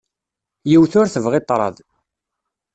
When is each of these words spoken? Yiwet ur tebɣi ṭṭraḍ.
Yiwet 0.69 0.93
ur 0.99 1.07
tebɣi 1.13 1.39
ṭṭraḍ. 1.43 1.75